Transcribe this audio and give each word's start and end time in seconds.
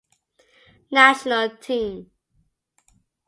National 0.89 1.45
team 1.57 2.09